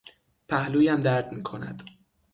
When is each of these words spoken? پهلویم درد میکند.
پهلویم 0.47 0.99
درد 1.01 1.31
میکند. 1.33 1.83